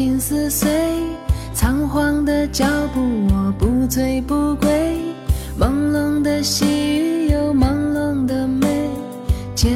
[0.00, 0.66] 心撕碎，
[1.52, 4.96] 仓皇的脚步我不醉不归，
[5.58, 8.66] 朦胧的细雨有朦胧的美，
[9.54, 9.68] 就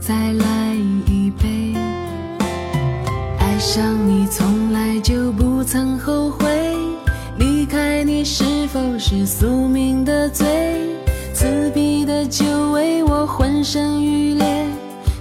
[0.00, 0.74] 再来
[1.06, 1.76] 一杯。
[3.38, 6.44] 爱上你从来就不曾后悔，
[7.38, 8.42] 离开你是
[8.72, 10.44] 否是宿命的罪？
[11.32, 14.66] 刺鼻的酒味我浑身欲裂，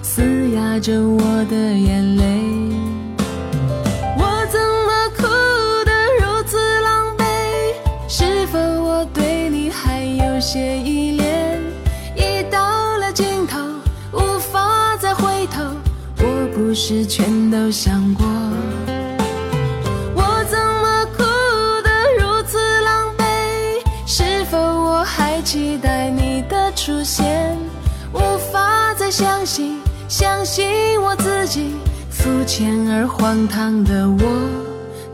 [0.01, 2.36] 嘶哑着我的眼泪。
[16.87, 18.25] 事全都想过，
[20.15, 21.21] 我怎么哭
[21.83, 23.23] 得如此狼狈？
[24.05, 27.57] 是否我还期待你的出现？
[28.13, 28.19] 无
[28.53, 30.65] 法再相信，相信
[31.01, 31.75] 我自己，
[32.09, 34.19] 肤浅而荒唐的我，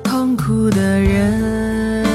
[0.04, 2.13] 痛苦的人。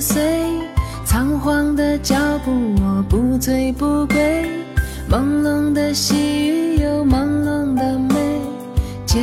[0.00, 0.22] 岁，
[1.04, 2.50] 仓皇的脚步，
[2.82, 4.46] 我不醉不归。
[5.10, 8.14] 朦胧的细雨有朦胧的美，
[9.06, 9.18] 就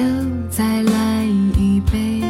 [0.50, 1.24] 再来
[1.58, 2.24] 一杯。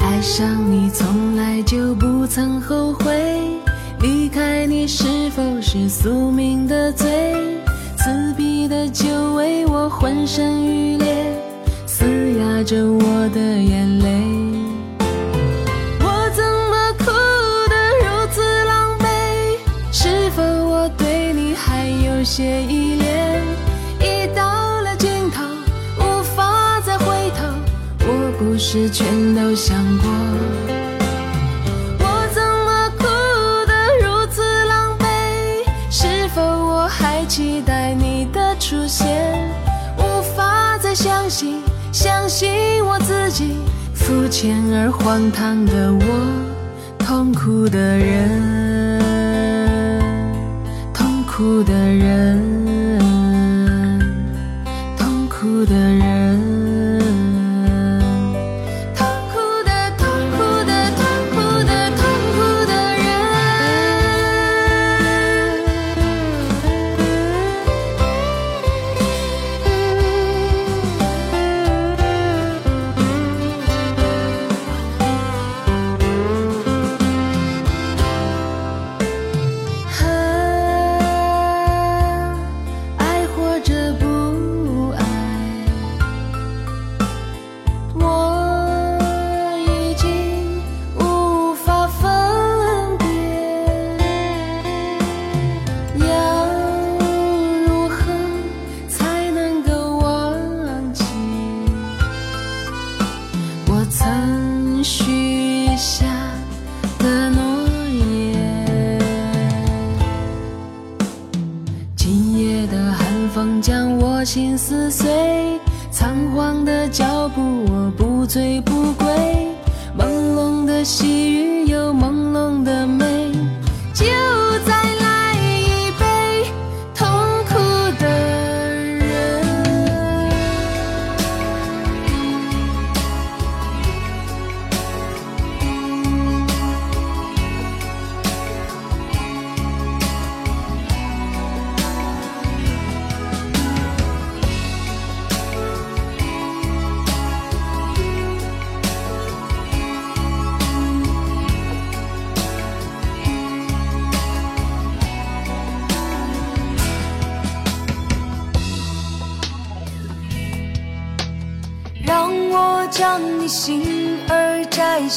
[0.00, 3.40] 爱上你从来就不曾后悔，
[4.00, 7.34] 离开你是否是宿命的罪？
[7.96, 11.36] 刺鼻的酒味，我浑身欲裂，
[11.84, 12.04] 嘶
[12.38, 14.17] 哑着我的眼泪。
[29.50, 30.10] 我想过，
[32.00, 33.04] 我怎么哭
[33.66, 33.72] 得
[34.04, 35.04] 如此狼狈？
[35.90, 39.50] 是否我还期待你的出现？
[39.96, 43.56] 无法再相信，相信我自己，
[43.94, 46.04] 肤浅而荒唐的我，
[46.98, 48.57] 痛苦的人。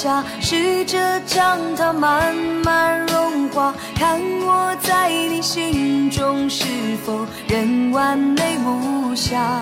[0.01, 6.65] 下，试着将它慢慢融化，看我在你心中是
[7.06, 9.62] 否仍完美无瑕，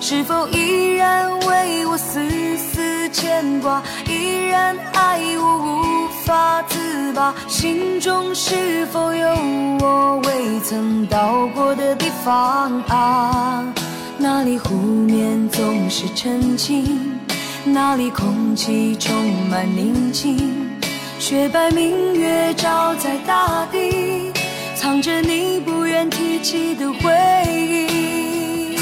[0.00, 2.26] 是否依然为我丝
[2.56, 9.28] 丝牵挂，依然爱我无法自拔，心中是否有
[9.80, 12.72] 我未曾到过的地方？
[12.88, 13.62] 啊？
[14.16, 17.11] 那里湖面总是澄清，
[17.64, 19.14] 那里空气充
[19.48, 20.36] 满宁静。
[21.18, 24.32] 雪白明月照在大地，
[24.74, 27.10] 藏着你不愿提起的回
[27.46, 28.76] 忆。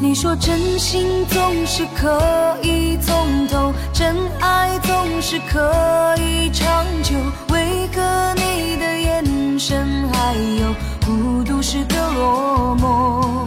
[0.00, 7.14] 你说真心总是可以从头，真爱总是可以长久，
[7.50, 10.74] 为何你的眼神还有
[11.06, 13.41] 孤独时的落寞？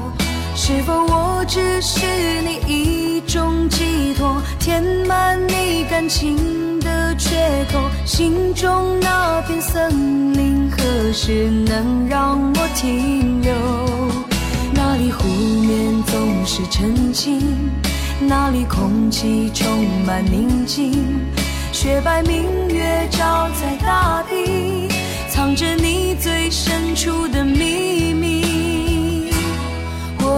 [0.67, 2.01] 是否我只是
[2.41, 7.79] 你一种寄托，填满你感情的缺口？
[8.03, 13.53] 心中那片森林何时能让我停留？
[14.73, 17.39] 那里湖面总是澄清，
[18.19, 20.91] 那里空气充满宁静。
[21.71, 24.87] 雪白明月照在大地，
[25.29, 28.54] 藏着你最深处的秘密。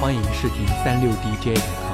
[0.00, 1.87] 欢迎试听三六 DJ。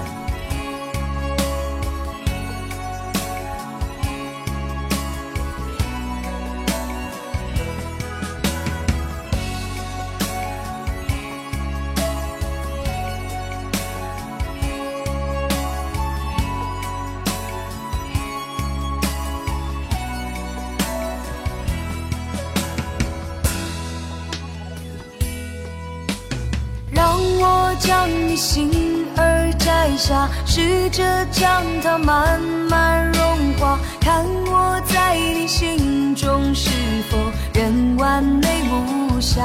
[31.31, 36.71] 将它慢慢融化，看我在你心中是
[37.11, 37.19] 否
[37.53, 39.43] 仍完美无瑕，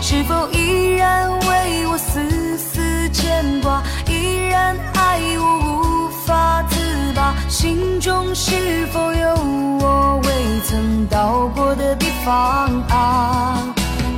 [0.00, 6.76] 是否依然为我丝丝牵挂，依然爱我无法自
[7.14, 9.34] 拔，心中是否有
[9.80, 13.62] 我未曾到过的地方啊？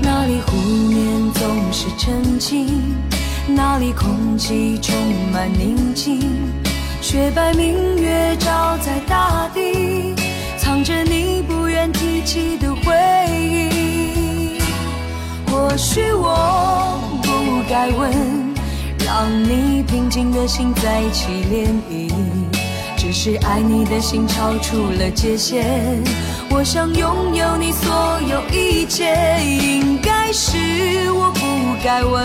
[0.02, 2.96] 那里湖面总是澄清，
[3.46, 4.94] 那里空气充
[5.32, 6.20] 满宁静。
[7.00, 10.14] 雪白明月照在大地，
[10.56, 12.94] 藏着你不愿提起的回
[13.28, 14.60] 忆。
[15.50, 17.28] 或许我不
[17.68, 18.10] 该问，
[19.04, 22.12] 让你平静的心再起涟漪。
[22.96, 25.66] 只是爱你的心超出了界限。
[26.48, 29.12] 我想拥有你所有一切，
[29.44, 31.40] 应该是我不
[31.82, 32.24] 该问，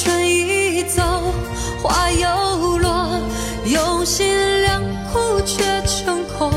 [0.00, 1.02] 春已走，
[1.82, 3.20] 花又落，
[3.66, 4.80] 用心良
[5.12, 6.52] 苦却成空。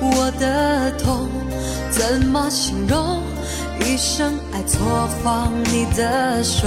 [0.00, 1.28] 我的痛
[1.90, 3.22] 怎么形容？
[3.80, 6.66] 一生爱错放你的手。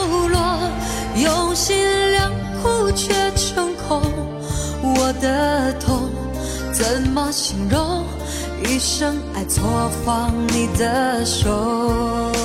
[1.51, 1.75] 用心
[2.11, 2.31] 良
[2.63, 4.01] 苦却成空。
[4.81, 6.09] 我的痛
[6.71, 8.05] 怎么形容？
[8.63, 12.40] 一生爱错放你的手。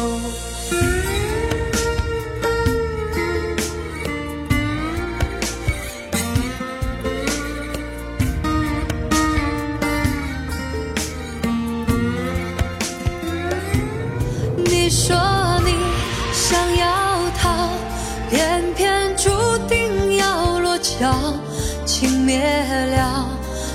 [22.66, 23.28] 了，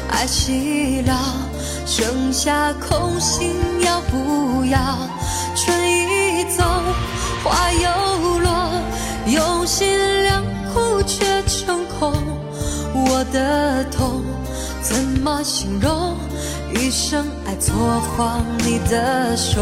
[0.10, 1.17] 爱熄了，
[1.86, 3.55] 剩下空心
[3.86, 4.79] 要不要？
[5.55, 6.63] 春已走，
[7.43, 8.69] 花又落，
[9.27, 9.88] 用心
[10.24, 10.43] 良
[10.74, 12.13] 苦却成空。
[12.93, 14.21] 我的痛
[14.81, 16.15] 怎么形容？
[16.74, 17.74] 一生爱错
[18.17, 19.62] 放你的手。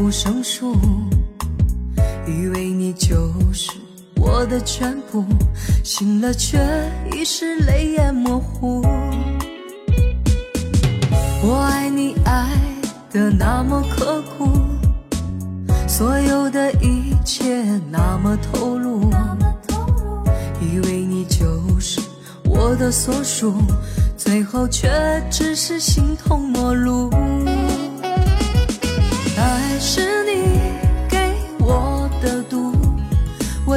[0.00, 0.74] 不胜数，
[2.26, 3.14] 以为你就
[3.52, 3.72] 是
[4.16, 5.22] 我的全部，
[5.84, 6.58] 醒了却
[7.12, 8.80] 已是泪眼模糊。
[11.42, 12.48] 我爱你爱
[13.10, 14.48] 的那么刻苦，
[15.86, 19.10] 所有的一切那么投入，
[20.62, 22.00] 以为你就是
[22.46, 23.52] 我的所属。
[24.16, 24.88] 最后却
[25.30, 27.10] 只是形同陌路，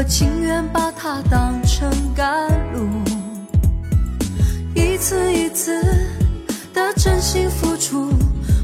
[0.04, 2.86] 我情愿把它当成甘露
[4.76, 5.82] 一次一次
[6.74, 8.12] 的真心付出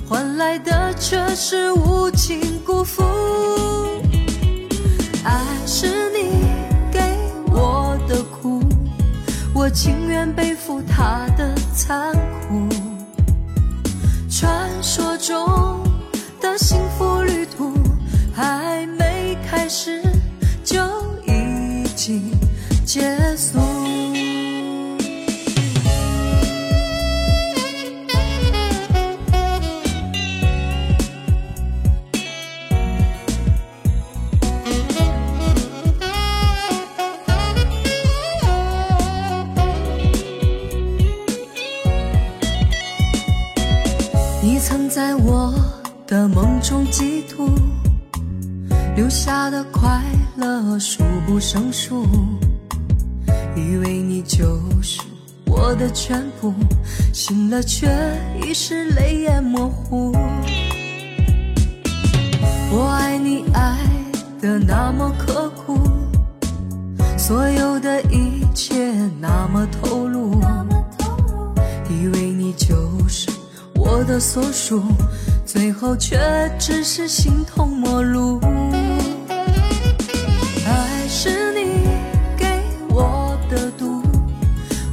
[0.06, 3.02] 换来的却是无情辜负。
[5.24, 6.44] 爱是你
[6.92, 7.00] 给
[7.54, 8.62] 我的苦
[9.56, 12.14] 我情愿背负它的残
[12.50, 12.68] 酷。
[14.30, 15.82] 传说中
[16.42, 17.74] 的幸福旅途
[18.36, 19.99] 还没开始。
[22.90, 23.02] 结
[23.38, 23.60] 束。
[44.42, 45.54] 你曾在我
[46.08, 47.52] 的梦中嫉妒
[48.96, 50.02] 留下的快
[50.38, 52.49] 乐数不胜数。
[53.70, 55.00] 以为你就是
[55.46, 56.52] 我的全部，
[57.14, 57.88] 醒了却
[58.44, 60.12] 已是泪眼模糊。
[62.72, 63.78] 我爱你爱
[64.42, 65.78] 的那么刻苦，
[67.16, 70.42] 所有的一切那么投入，
[71.92, 72.76] 以为你就
[73.08, 73.30] 是
[73.76, 74.82] 我的所属，
[75.46, 76.18] 最后却
[76.58, 78.42] 只是形同陌路。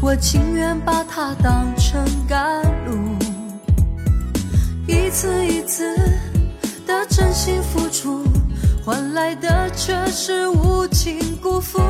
[0.06, 2.96] 我情愿把它当成甘露，
[4.86, 5.82] 一次一次。
[6.86, 8.22] 的真心付出，
[8.84, 11.80] 换来的却是无情辜负。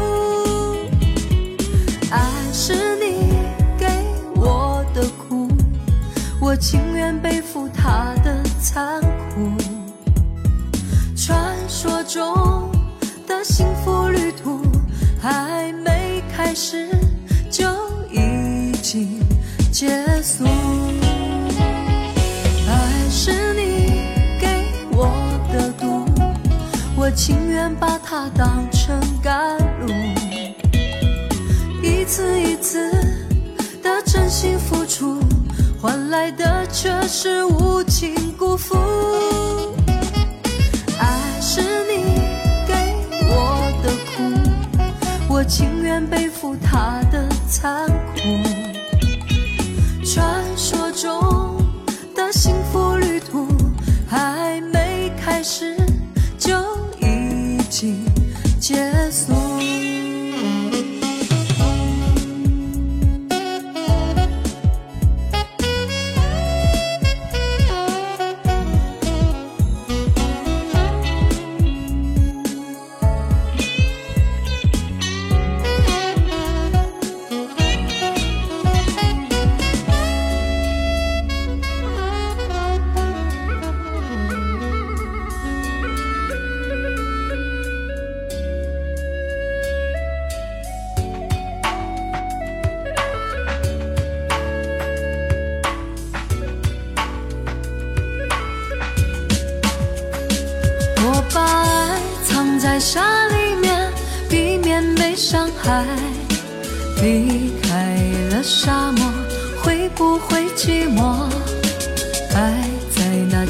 [2.11, 2.19] 爱
[2.55, 3.35] 是你
[3.77, 3.87] 给
[4.37, 5.47] 我的苦，
[6.41, 8.99] 我情愿背负它的残
[9.35, 9.53] 酷。
[11.15, 12.71] 传说中
[13.27, 14.63] 的幸福旅途，
[15.21, 16.89] 还没开始
[17.51, 17.67] 就
[18.97, 19.89] 已经结
[20.23, 20.45] 束。
[22.67, 24.01] 爱是你
[24.41, 24.47] 给
[24.93, 25.13] 我
[25.53, 26.07] 的毒。
[26.97, 29.93] 我情愿把它当成甘露，
[31.83, 32.91] 一次一次
[33.83, 35.21] 的真心付出，
[35.81, 38.79] 换来的却是无情辜负。
[40.99, 42.03] 爱是你
[42.67, 42.75] 给
[43.29, 44.23] 我的苦，
[45.29, 48.56] 我情愿背负它的残酷。
[55.47, 55.77] 时
[56.37, 56.53] 就
[56.99, 58.05] 已经
[58.59, 59.06] 结。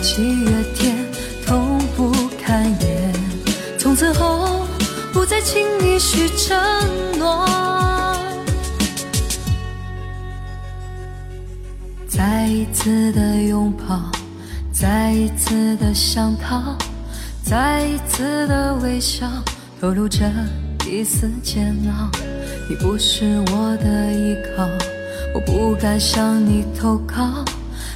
[0.02, 0.96] 七月天，
[1.44, 3.12] 痛不堪言。
[3.78, 4.66] 从此后，
[5.12, 6.56] 不再轻易许承
[7.18, 7.46] 诺。
[12.08, 14.10] 再一次的拥抱，
[14.72, 16.76] 再一次的想逃。
[17.42, 19.26] 再一次的微笑，
[19.80, 20.30] 透露着
[20.88, 22.10] 一丝煎熬。
[22.68, 24.66] 你不是我的依靠，
[25.32, 27.44] 我不敢向你投靠。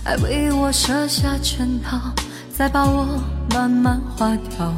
[0.05, 2.13] 爱为我设下圈套，
[2.57, 4.75] 再把我慢慢划掉。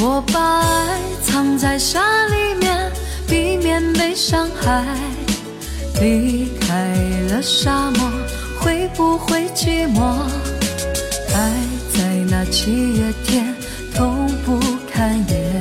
[0.00, 2.90] 我把爱藏在沙里面，
[3.26, 4.84] 避免被伤害。
[6.00, 6.94] 离开
[7.30, 8.10] 了沙漠，
[8.60, 10.00] 会不会寂寞？
[11.34, 11.52] 爱
[11.92, 12.02] 在。
[12.26, 13.54] 那七月天，
[13.94, 14.58] 痛不
[14.90, 15.53] 堪言，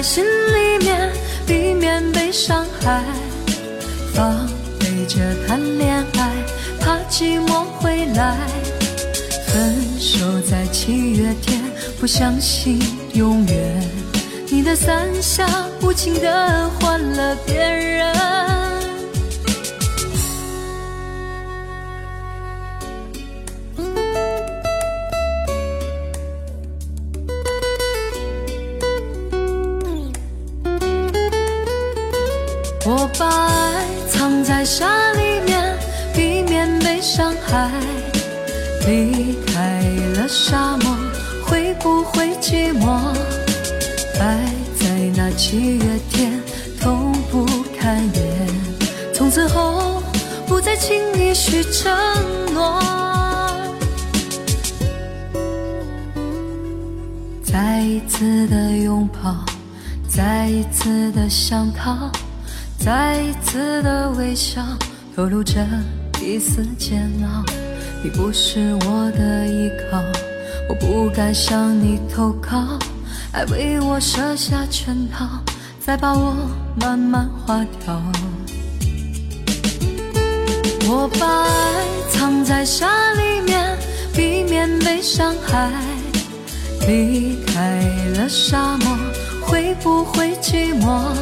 [0.00, 1.12] 在心里面，
[1.46, 3.04] 避免被伤害。
[4.14, 6.30] 防备着谈恋爱，
[6.80, 8.34] 怕寂寞回来。
[9.46, 11.60] 分手在七月天，
[12.00, 12.80] 不相信
[13.12, 13.90] 永远。
[14.48, 15.46] 你的伞下
[15.82, 18.59] 无情的换了别人。
[34.80, 35.76] 沙里面，
[36.14, 37.70] 避免被伤害。
[38.86, 39.82] 离开
[40.16, 40.96] 了沙漠，
[41.44, 43.14] 会不会寂寞？
[44.18, 44.38] 爱
[44.78, 46.40] 在那七月天，
[46.80, 47.44] 痛不
[47.78, 48.48] 堪言。
[49.12, 50.02] 从此后，
[50.46, 51.94] 不再轻易许承
[52.54, 52.80] 诺。
[57.44, 59.44] 再一次的拥抱，
[60.08, 62.10] 再一次的想逃。
[62.80, 64.62] 再一次的微笑，
[65.14, 65.54] 透露着
[66.22, 67.44] 一丝煎熬。
[68.02, 70.02] 你不是我的依靠，
[70.66, 72.78] 我不敢向你投靠。
[73.32, 75.26] 爱为我设下圈套，
[75.78, 76.34] 再把我
[76.80, 78.02] 慢慢划掉。
[80.88, 83.76] 我把爱藏在沙里面，
[84.14, 85.70] 避免被伤害。
[86.88, 87.84] 离开
[88.16, 88.96] 了沙漠，
[89.42, 91.12] 会不会寂寞？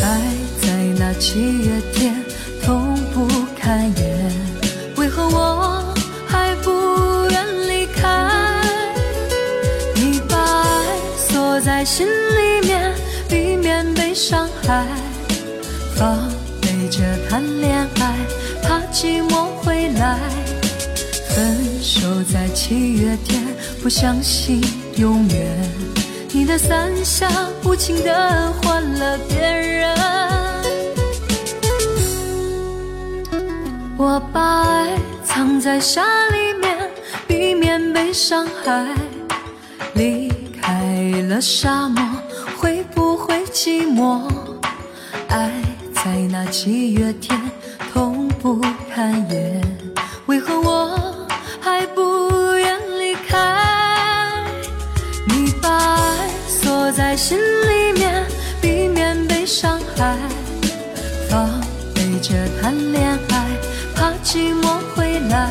[0.00, 0.20] 爱
[1.18, 2.14] 七月天，
[2.62, 4.32] 痛不堪言。
[4.96, 5.94] 为何我
[6.26, 6.70] 还不
[7.30, 8.62] 愿离开？
[9.94, 12.94] 你把爱锁在心里面，
[13.28, 14.86] 避免被伤害。
[15.96, 18.16] 防备着谈恋爱，
[18.62, 20.18] 怕寂寞会来。
[21.34, 23.42] 分手在七月天，
[23.82, 24.60] 不相信
[24.96, 25.70] 永远。
[26.32, 27.28] 你的伞下
[27.64, 30.31] 无情的换了别人。
[33.98, 36.90] 我把爱藏在沙里面，
[37.28, 38.86] 避免被伤害。
[39.94, 42.02] 离开了沙漠，
[42.58, 44.22] 会不会寂寞？
[45.28, 45.50] 爱
[45.94, 47.38] 在那七月天，
[47.92, 48.60] 痛不
[48.92, 49.62] 堪言。
[50.26, 51.28] 为何我
[51.60, 54.42] 还不愿离开？
[55.28, 58.24] 你把爱锁在心里面，
[58.60, 60.16] 避免被伤害。
[61.28, 61.60] 防
[61.94, 63.31] 备着谈恋爱，
[64.24, 65.50] 寂寞回来。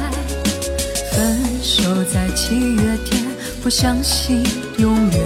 [1.12, 3.21] 分手在七月天，
[3.62, 4.43] 不相信
[4.77, 5.21] 永远。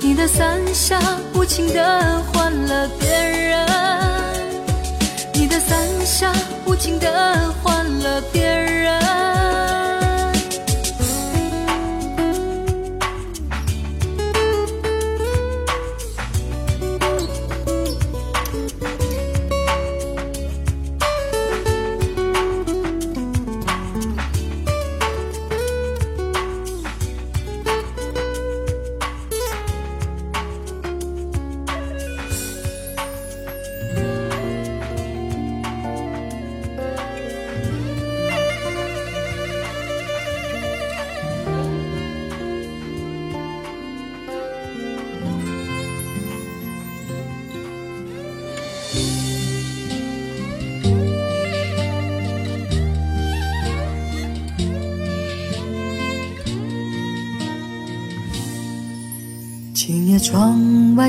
[0.00, 1.00] 你的伞下
[1.34, 3.66] 无情的换了别人，
[5.32, 6.32] 你的伞下
[6.66, 8.99] 无情的换了别人。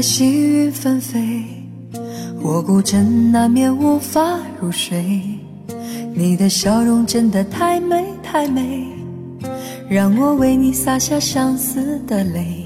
[0.02, 1.44] 细雨纷飞，
[2.42, 5.22] 我孤枕难眠无法入睡。
[6.14, 8.88] 你的笑容真的太美太美，
[9.88, 12.66] 让我为你洒下相思的泪。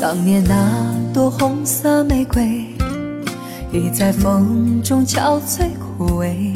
[0.00, 2.66] 当年那朵红色玫瑰，
[3.72, 6.52] 已在风中憔悴枯萎。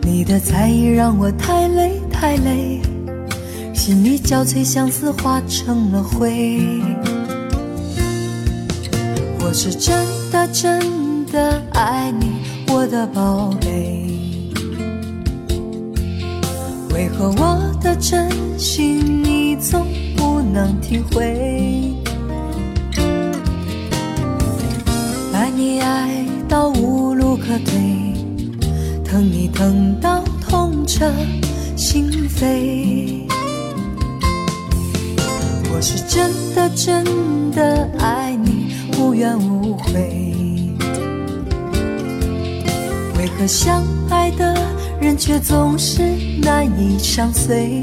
[0.00, 2.80] 你的在意让我太累太累，
[3.74, 6.80] 心里交瘁相思化成了灰。
[9.48, 12.26] 我是真的真的爱你，
[12.70, 14.06] 我的宝贝。
[16.92, 21.94] 为何我的真心你总不能体会？
[25.32, 27.72] 爱你爱到无路可退，
[29.02, 31.10] 疼你疼到痛彻
[31.74, 33.26] 心扉。
[35.72, 38.37] 我是真的真的爱你，
[38.98, 40.34] 无怨无悔。
[43.16, 44.54] 为何相爱的
[45.00, 46.02] 人却总是
[46.42, 47.82] 难以相随？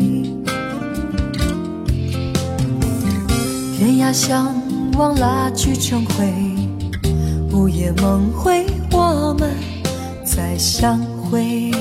[3.78, 4.54] 天涯相
[4.97, 6.34] 望，蜡炬成灰，
[7.51, 9.51] 午夜梦回，我们
[10.25, 11.71] 再相会。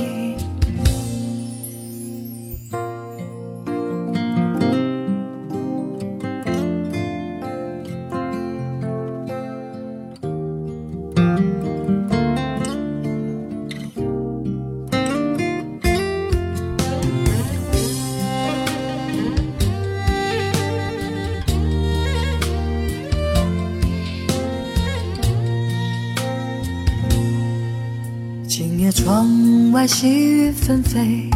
[30.66, 31.29] 纷飞，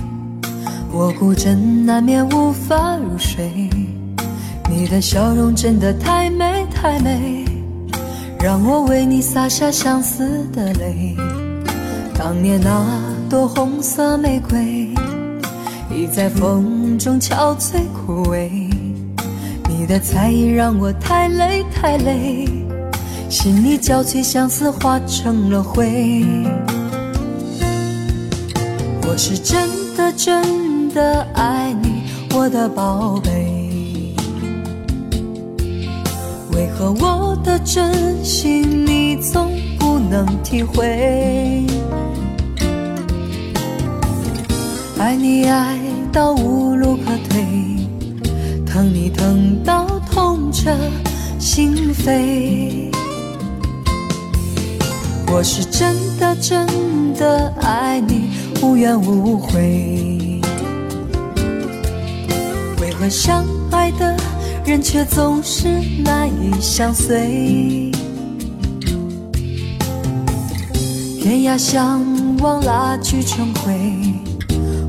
[0.90, 3.68] 我孤枕难眠无法入睡。
[4.70, 7.44] 你的笑容真的太美太美，
[8.40, 11.14] 让我为你洒下相思的泪。
[12.14, 12.82] 当年那
[13.28, 14.94] 朵红色玫瑰，
[15.94, 18.48] 已在风中憔悴枯萎。
[19.68, 22.48] 你的在意让我太累太累，
[23.28, 26.24] 心里交瘁相思化成了灰。
[29.18, 32.04] 我是真的真的爱你，
[32.36, 34.14] 我的宝贝。
[36.52, 41.66] 为何我的真心你总不能体会？
[45.00, 45.76] 爱你爱
[46.12, 47.44] 到无路可退，
[48.64, 50.70] 疼你疼到痛彻
[51.40, 52.88] 心扉。
[55.30, 58.30] 我是真的真的爱你，
[58.62, 60.40] 无怨无悔。
[62.80, 64.16] 为何相爱的
[64.64, 65.68] 人却总是
[66.02, 67.90] 难以相随？
[71.20, 72.02] 天涯相
[72.38, 73.74] 望，蜡炬成灰，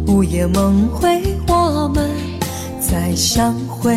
[0.08, 2.10] 午夜梦回，我们
[2.80, 3.94] 再相会。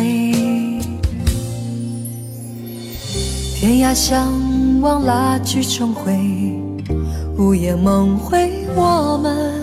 [3.55, 4.29] 天涯相
[4.81, 6.13] 望，蜡炬成灰，
[7.37, 9.62] 午夜梦回，我们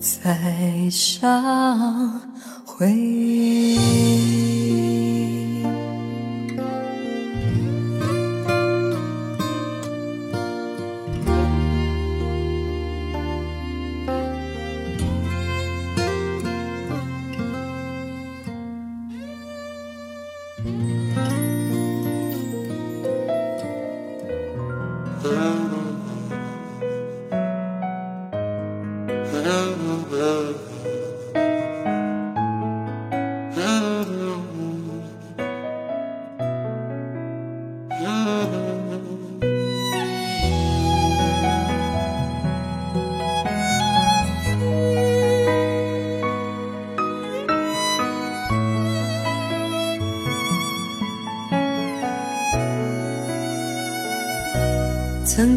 [0.00, 1.28] 再相
[2.64, 3.99] 会。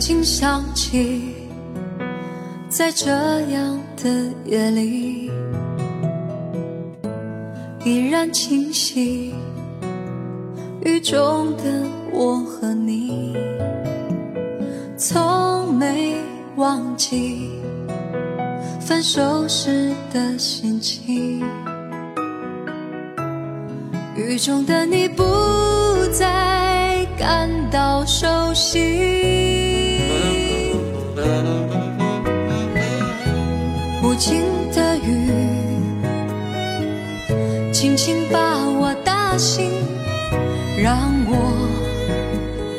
[0.06, 1.34] 曾经想起，
[2.68, 4.10] 在这样的
[4.44, 5.32] 夜里，
[7.86, 9.34] 依然清晰，
[10.82, 11.64] 雨中的
[12.12, 13.38] 我和你，
[14.98, 16.18] 从没
[16.58, 17.52] 忘记
[18.82, 21.42] 分手时的心情。
[24.18, 25.24] 雨中的你不
[26.12, 29.63] 再感到熟悉。
[34.24, 35.30] 无情的雨，
[37.74, 39.70] 轻轻把我打醒，
[40.82, 41.36] 让我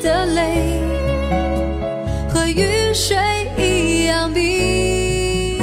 [0.02, 0.80] 的泪
[2.30, 3.18] 和雨水
[3.58, 5.58] 一样冰。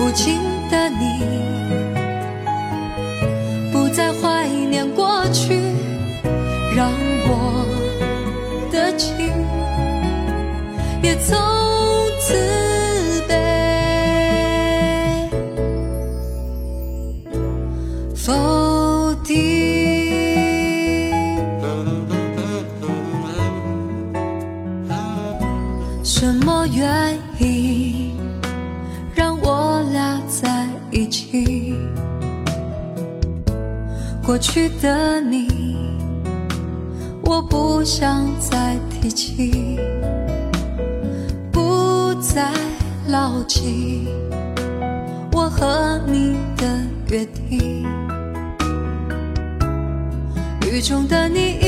[0.00, 0.36] 无情
[0.68, 1.22] 的你，
[3.72, 5.54] 不再怀念过去，
[6.74, 6.90] 让
[7.28, 7.64] 我
[8.72, 9.14] 的情
[11.04, 11.61] 也从
[34.42, 35.76] 去的你，
[37.22, 39.78] 我不想再提起，
[41.52, 42.50] 不再
[43.06, 44.08] 牢记
[45.30, 46.66] 我和你的
[47.08, 47.86] 约定。
[50.66, 51.58] 雨中的你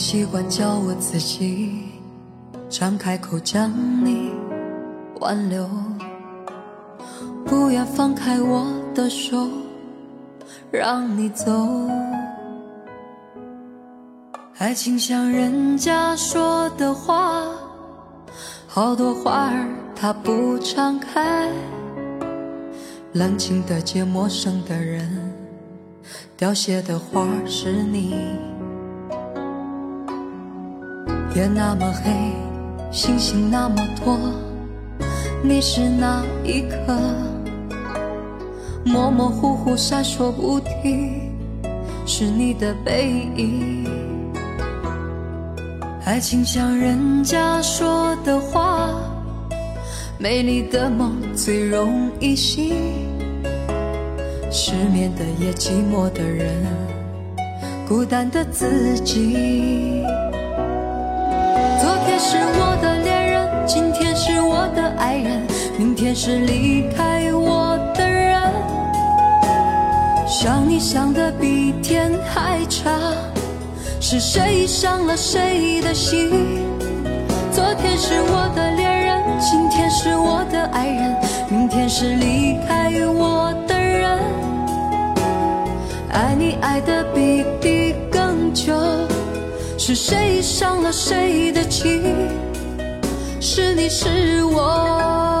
[0.00, 1.84] 习惯叫我自己
[2.70, 3.70] 张开口将
[4.02, 4.32] 你
[5.20, 5.68] 挽留，
[7.44, 9.46] 不愿放开我的手，
[10.72, 11.52] 让你走。
[14.56, 17.44] 爱情像人家说的话，
[18.66, 21.46] 好多花儿它不常开，
[23.12, 25.30] 冷清的街，陌生的人，
[26.38, 28.14] 凋谢的花是你。
[31.34, 32.10] 夜那么黑，
[32.90, 34.18] 星星那么多，
[35.44, 36.98] 你是哪一颗？
[38.84, 41.30] 模模糊糊闪烁不停，
[42.04, 43.86] 是你的背影。
[46.04, 48.90] 爱情像人家说的话，
[50.18, 52.74] 美丽的梦最容易醒，
[54.50, 56.66] 失眠的夜，寂寞的人，
[57.88, 60.02] 孤单的自己。
[62.04, 65.46] 天是我的恋人，今天是我的爱人，
[65.78, 68.40] 明天是离开我的人。
[70.26, 72.92] 想你想的比天还长，
[74.00, 76.30] 是谁伤了谁的心？
[77.52, 81.16] 昨天是我的恋人，今天是我的爱人，
[81.48, 84.18] 明天是离开我的人。
[86.12, 88.09] 爱你爱的比地更。
[89.92, 92.14] 是谁伤了谁的情？
[93.40, 95.39] 是你是我。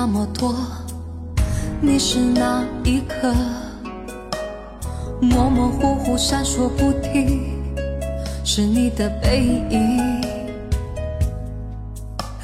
[0.00, 0.54] 那么多，
[1.80, 3.34] 你是哪一颗？
[5.20, 7.40] 模模糊糊闪烁不停，
[8.44, 10.24] 是你的背影。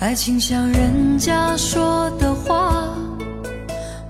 [0.00, 2.88] 爱情像人家说的话，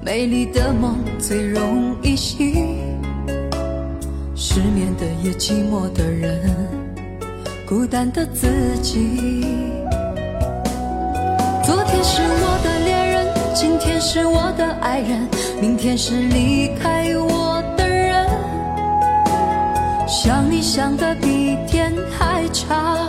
[0.00, 2.78] 美丽的梦最容易醒。
[4.34, 6.50] 失眠的夜，寂寞的人，
[7.68, 9.44] 孤单的自己。
[11.62, 12.43] 昨天是我。
[14.06, 15.26] 是我的爱人，
[15.62, 18.28] 明天是离开我的人。
[20.06, 23.08] 想你想的比天还长，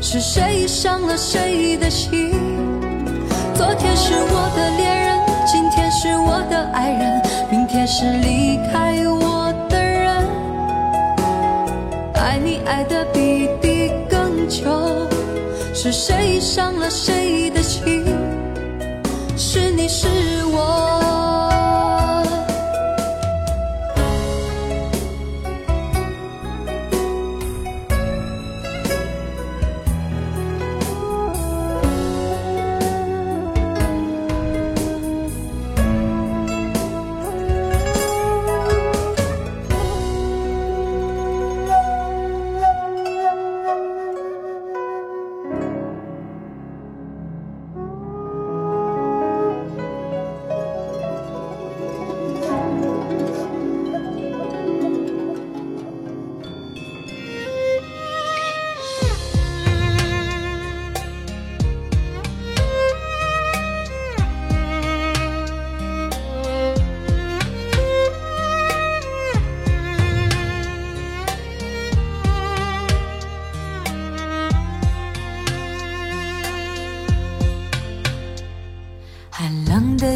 [0.00, 2.30] 是谁伤了谁的心？
[3.52, 7.20] 昨天是我的恋人，今天是我的爱人，
[7.50, 10.24] 明天是离开我的人。
[12.14, 14.70] 爱你爱的比地更久，
[15.74, 18.01] 是谁伤了谁的心？
[19.92, 20.08] 是
[20.46, 21.01] 我。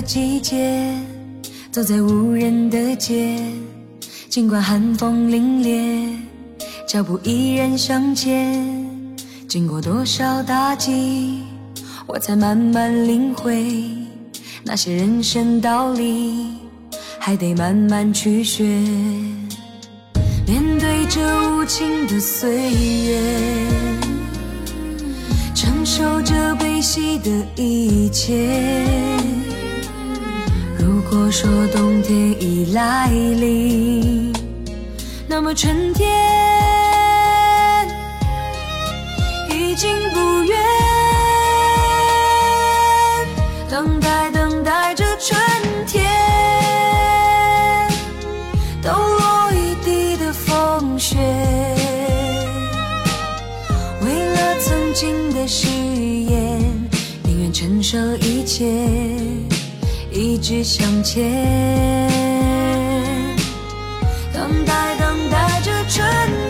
[0.06, 0.94] 季节，
[1.72, 3.38] 走在无人的街，
[4.28, 6.16] 尽管寒风凛冽，
[6.86, 8.64] 脚步依然向前。
[9.48, 11.42] 经过多少打击，
[12.06, 13.90] 我才慢慢领会
[14.62, 16.50] 那些人生道理，
[17.18, 18.64] 还得慢慢去学。
[20.46, 23.20] 面对这无情的岁月，
[25.52, 28.56] 承受着悲喜的一切。
[31.08, 34.32] 如果说冬天已来临，
[35.28, 36.08] 那么春天
[39.48, 40.58] 已经不远。
[43.70, 45.40] 等待等待着春
[45.86, 46.04] 天，
[48.82, 51.18] 抖落一地的风雪。
[54.02, 56.60] 为了曾经的誓言，
[57.22, 58.74] 宁愿承受一切，
[60.36, 61.32] 一直向前。
[64.34, 66.45] 等待等待着春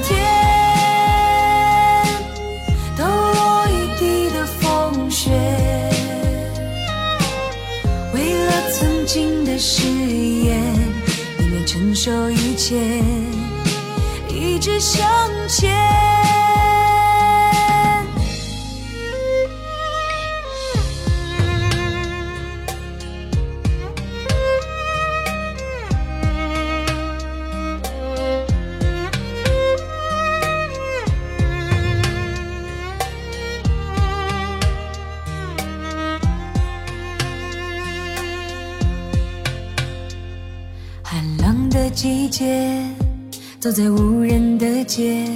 [43.76, 45.28] 在无人的街，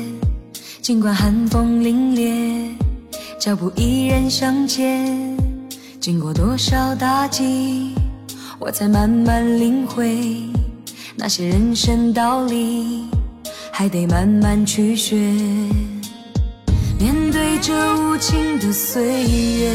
[0.81, 2.71] 尽管寒风凛冽，
[3.39, 5.37] 脚步依然向前。
[6.01, 7.93] 经过多少打击，
[8.59, 10.49] 我才慢慢领会
[11.17, 13.05] 那些人生道理，
[13.71, 15.17] 还得慢慢去学。
[16.99, 19.05] 面对这无情的岁
[19.61, 19.71] 月。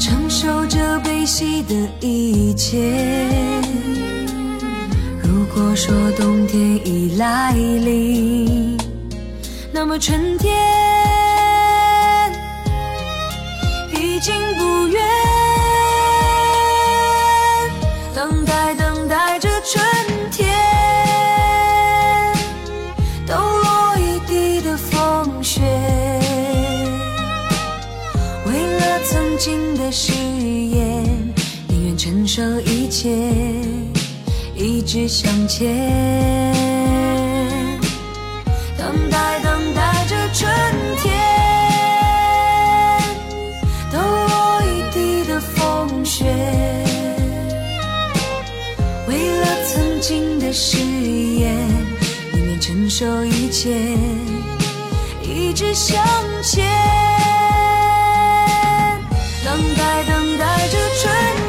[0.00, 3.22] 承受着悲喜的一切。
[5.62, 8.76] 如果说冬天已来临，
[9.70, 10.52] 那么春天
[13.94, 15.00] 已经不远。
[18.12, 19.82] 等待，等待着春
[20.32, 20.52] 天，
[23.24, 25.62] 抖落一地的风雪。
[28.46, 31.04] 为了曾经的誓言，
[31.68, 33.16] 宁愿承受一切，
[34.82, 35.72] 一直向前。
[38.76, 40.52] 等待，等待着春
[40.98, 41.14] 天，
[43.92, 46.24] 抖落一地的风雪。
[49.06, 51.56] 为了曾经的誓言，
[52.32, 53.96] 宁愿承受一切，
[55.22, 56.04] 一直向
[56.42, 56.66] 前。
[59.44, 61.41] 等待，等待着春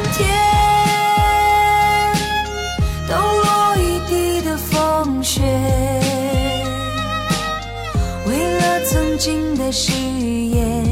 [9.23, 10.83] 曾经的誓言，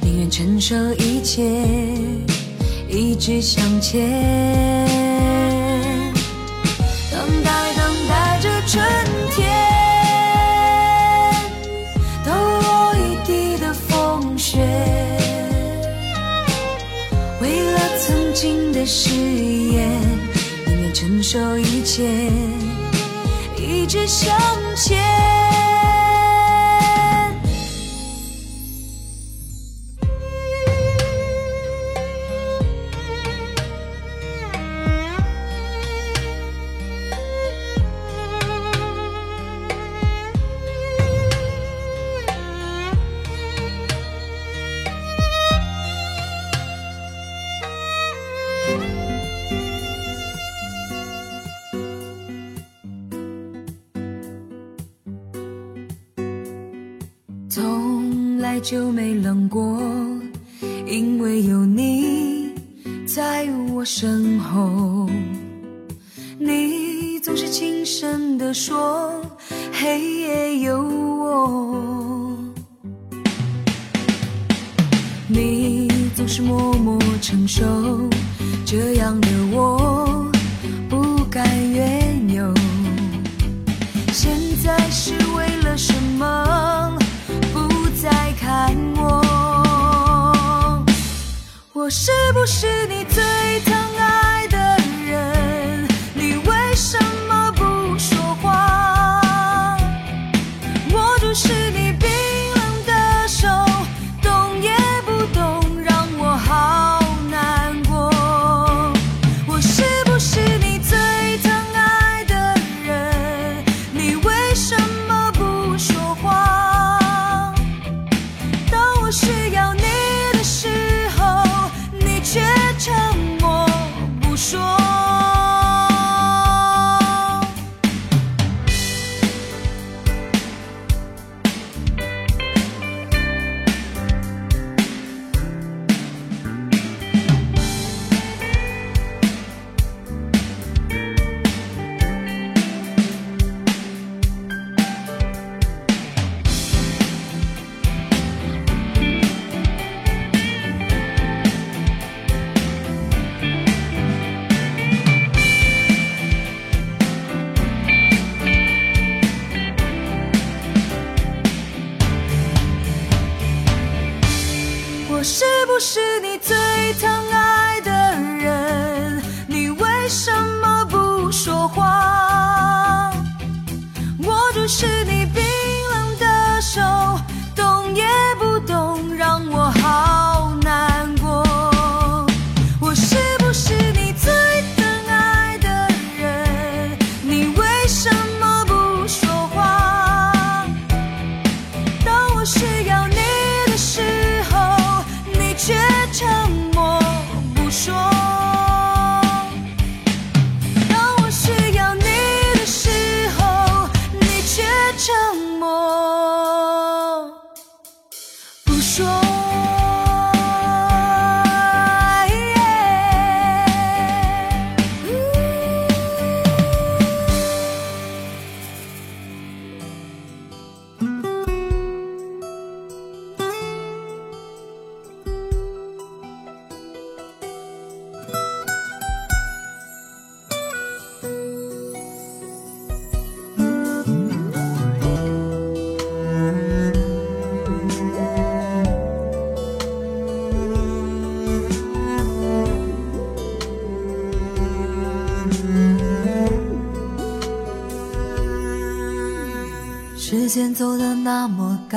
[0.00, 1.42] 宁愿承受一切，
[2.88, 4.00] 一直向前。
[7.12, 8.82] 等待，等待着春
[9.30, 9.46] 天，
[12.24, 14.56] 抖落一地的风雪。
[17.42, 20.00] 为了曾经的誓言，
[20.66, 22.30] 宁愿承受一切，
[23.58, 24.65] 一直向前
[59.26, 59.76] 冷过，
[60.86, 62.48] 因为有你
[63.04, 65.10] 在我身后。
[66.38, 69.20] 你总是轻声地说，
[69.72, 72.38] 黑夜有我。
[75.26, 77.64] 你总是默默承受，
[78.64, 80.30] 这样的我
[80.88, 82.54] 不敢怨尤。
[84.12, 84.30] 现
[84.62, 86.24] 在是为了什么
[91.86, 93.22] 我是不是你最
[93.60, 94.35] 疼爱？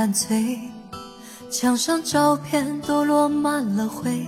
[0.09, 0.57] 么干脆，
[1.51, 4.25] 墙上照片都落满了灰，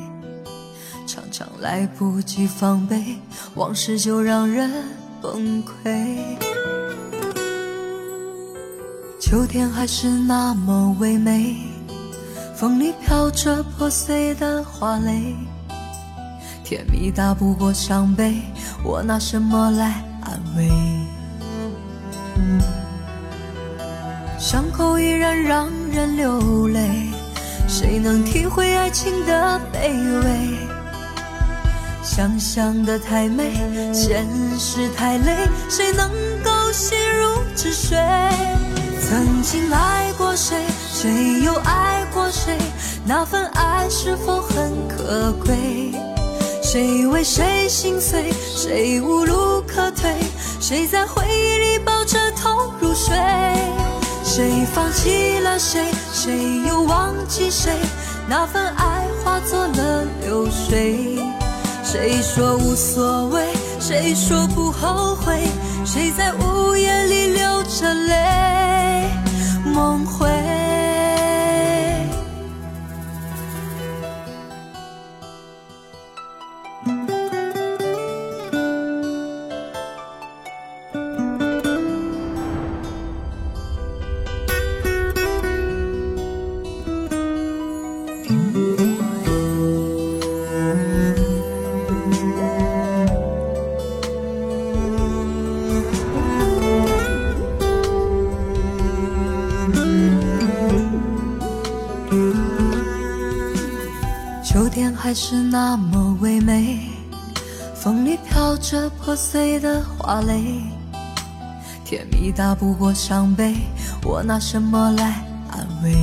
[1.08, 3.18] 常常来不及防备，
[3.56, 4.72] 往事就让人
[5.22, 6.20] 崩溃。
[9.20, 11.56] 秋天还是那么唯美，
[12.56, 15.36] 风里飘着破碎的花蕾，
[16.64, 18.40] 甜蜜大不过伤悲，
[18.84, 20.91] 我拿什么来安慰？
[24.52, 27.10] 伤口依然让人流泪，
[27.70, 29.94] 谁能体会爱情的卑
[30.26, 30.58] 微？
[32.04, 33.54] 想象的太美，
[33.94, 34.28] 现
[34.60, 36.10] 实太累，谁能
[36.44, 37.98] 够心如止水？
[39.08, 42.58] 曾经爱过谁，谁又爱过谁？
[43.06, 45.94] 那份爱是否很可贵？
[46.62, 50.14] 谁为谁心碎，谁无路可退？
[50.60, 53.16] 谁在回忆里抱着痛入睡？
[54.34, 55.92] 谁放弃了谁？
[56.14, 57.70] 谁又忘记谁？
[58.30, 61.20] 那份爱化作了流水。
[61.84, 63.54] 谁说无所谓？
[63.78, 65.38] 谁说不后悔？
[65.84, 69.10] 谁在午夜里流着泪
[69.66, 70.30] 梦回？
[109.32, 110.62] 碎的花蕾，
[111.86, 113.56] 甜蜜大不过伤悲，
[114.04, 115.96] 我拿什么来安慰？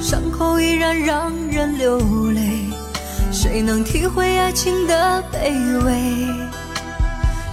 [0.00, 1.98] 伤口依然让人流
[2.30, 2.70] 泪，
[3.32, 6.28] 谁能体会爱情的卑微？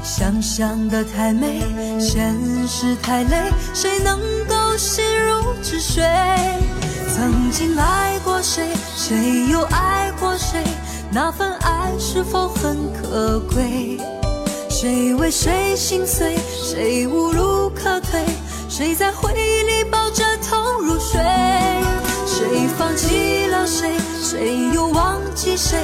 [0.04, 1.64] 想象的太美，
[2.00, 2.32] 现
[2.68, 6.04] 实太累，谁能够心如止水？
[7.16, 10.64] 曾经爱过谁，谁又爱过谁？
[12.14, 13.98] 是否很可贵？
[14.70, 18.24] 谁为谁心碎，谁无路可退？
[18.70, 21.20] 谁在回忆里抱着痛入睡？
[22.28, 25.80] 谁放弃了谁，谁又忘记谁？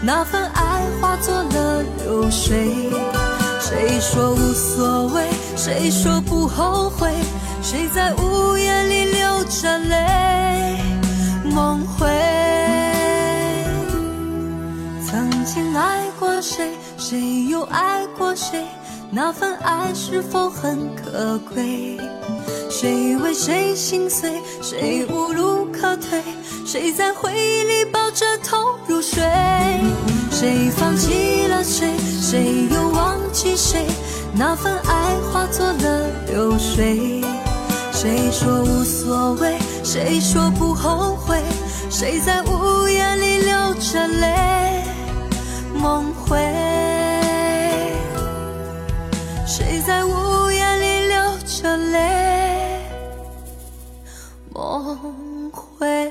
[0.00, 2.88] 那份爱化作了流水。
[3.60, 7.12] 谁说无所谓，谁说不后悔？
[7.60, 10.78] 谁在午夜里流着泪
[11.44, 12.43] 梦回？
[15.44, 18.64] 曾经爱过谁，谁又爱过谁？
[19.10, 21.98] 那份爱是否很可贵？
[22.70, 26.22] 谁为谁心碎，谁无路可退？
[26.64, 29.22] 谁在回忆里抱着头入睡？
[30.30, 31.92] 谁放弃了谁，
[32.22, 33.86] 谁又忘记谁？
[34.34, 37.22] 那份爱化作了流水。
[37.92, 39.58] 谁说无所谓？
[39.84, 41.38] 谁说不后悔？
[41.90, 44.73] 谁在午夜里流着泪
[45.84, 46.38] 梦回？
[49.46, 52.80] 谁在午夜里流着泪
[54.54, 56.10] 梦回？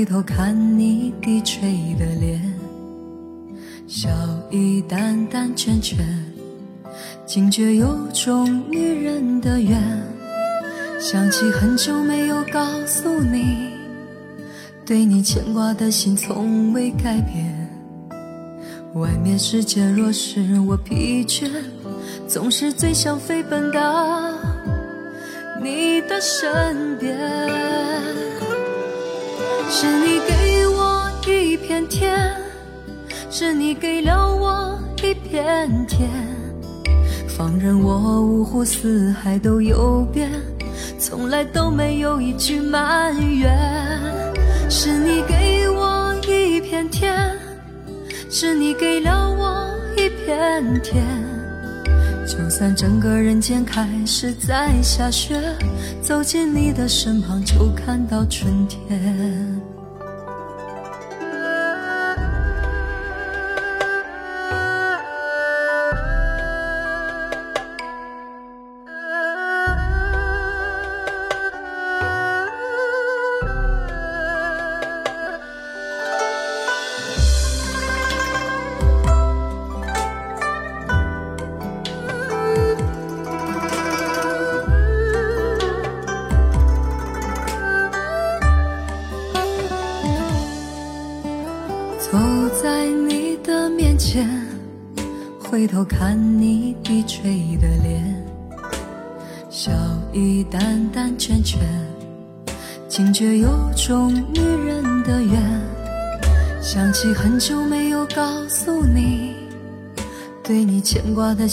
[0.00, 2.40] 回头看你低垂的脸，
[3.86, 4.08] 笑
[4.50, 5.94] 意淡淡倦倦，
[7.26, 9.78] 惊觉有种女人的缘。
[10.98, 13.74] 想起很久没有告诉你，
[14.86, 17.68] 对你牵挂的心从未改变。
[18.94, 21.46] 外面世界若使我疲倦，
[22.26, 24.32] 总是最想飞奔到。
[25.62, 27.14] 你的身边，
[29.80, 32.36] 是你给我一片天，
[33.30, 36.06] 是你给了我一片天，
[37.26, 40.30] 放任我五湖四海都游遍，
[40.98, 43.58] 从来都没有一句埋怨。
[44.68, 47.34] 是你给我一片天，
[48.28, 49.66] 是你给了我
[49.96, 51.02] 一片天。
[52.26, 55.40] 就算整个人间开始在下雪，
[56.02, 59.49] 走进你的身旁就看到春天。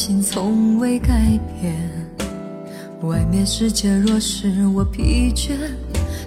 [0.08, 1.76] 心从未改变。
[3.02, 5.52] 外面世界若使我疲倦，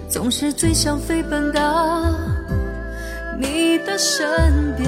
[0.07, 2.05] 总是最想飞奔到。
[3.39, 4.87] 你的身边，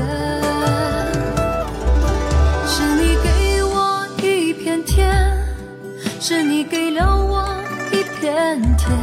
[2.68, 5.12] 是你给我一片天，
[6.20, 7.50] 是你给了我
[7.92, 8.96] 一片天，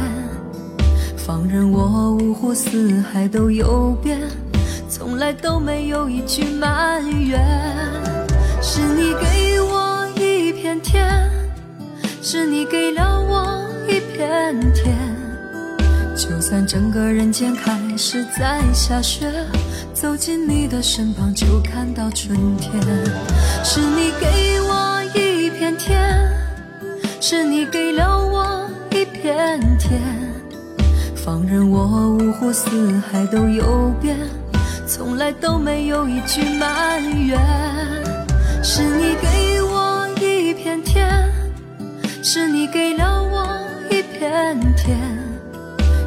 [1.17, 4.21] 放任我五湖四海都游遍，
[4.87, 7.45] 从来都没有一句埋怨。
[8.63, 9.25] 是你给
[12.23, 14.95] 是你给了我一片天。
[16.15, 19.27] 就算整个人间开始在下雪，
[19.91, 22.71] 走进你的身旁就看到春天。
[23.63, 26.31] 是你给我一片天，
[27.19, 29.99] 是你给了我一片天，
[31.15, 34.15] 放任我五湖四海都游遍，
[34.85, 37.39] 从来都没有一句埋怨。
[38.63, 41.00] 是你给我一片天，
[42.23, 43.47] 是你给了我
[43.89, 44.97] 一片天。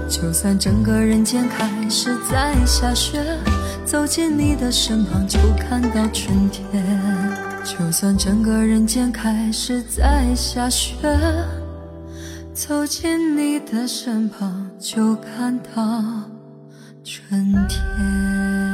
[0.09, 3.21] 就算整个人间开始在下雪，
[3.85, 6.65] 走进你的身旁就看到春天。
[7.65, 10.95] 就算整个人间开始在下雪，
[12.53, 15.73] 走进你的身旁就看到
[17.03, 18.74] 春天。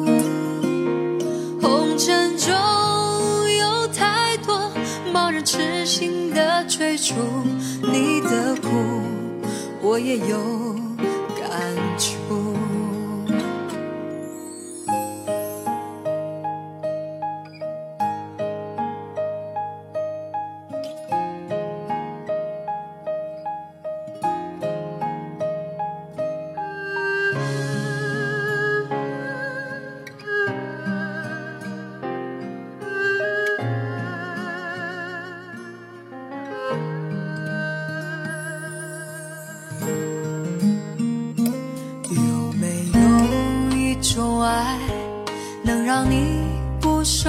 [2.03, 2.51] 生中
[3.59, 4.71] 有太多
[5.13, 7.13] 盲人痴心的追逐，
[7.79, 8.69] 你的苦
[9.83, 10.35] 我也有
[11.39, 12.40] 感触。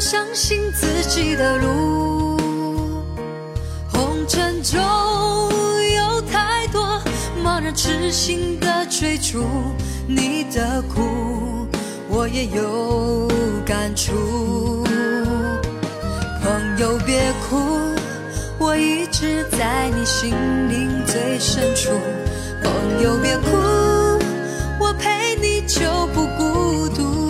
[0.00, 2.38] 相信自己的路。
[3.92, 4.80] 红尘中
[5.94, 6.82] 有太多
[7.44, 9.44] 茫然痴心的追逐，
[10.06, 11.68] 你的苦
[12.08, 13.28] 我也有
[13.66, 14.84] 感触。
[16.42, 17.58] 朋友别哭，
[18.58, 20.30] 我一直在你心
[20.70, 21.90] 灵最深处。
[22.64, 23.54] 朋友别哭，
[24.80, 27.29] 我陪你就不孤独。